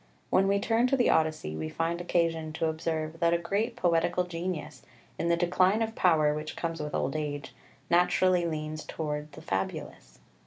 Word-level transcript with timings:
When 0.31 0.47
we 0.47 0.57
turn 0.59 0.87
to 0.87 0.97
the 0.97 1.11
Odyssey 1.11 1.55
we 1.55 1.69
find 1.69 2.01
occasion 2.01 2.53
to 2.53 2.65
observe 2.67 3.19
that 3.19 3.35
a 3.35 3.37
great 3.37 3.75
poetical 3.75 4.23
genius 4.23 4.81
in 5.19 5.29
the 5.29 5.37
decline 5.37 5.83
of 5.83 5.93
power 5.93 6.33
which 6.33 6.55
comes 6.55 6.81
with 6.81 6.95
old 6.95 7.15
age 7.15 7.53
naturally 7.87 8.47
leans 8.47 8.83
towards 8.83 9.29
the 9.33 9.43
fabulous. 9.43 10.17